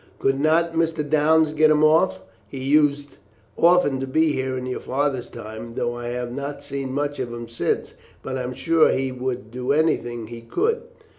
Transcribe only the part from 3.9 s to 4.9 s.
to be here in your